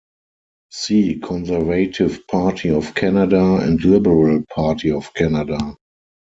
[0.71, 5.77] See Conservative Party of Canada and Liberal Party of Canada.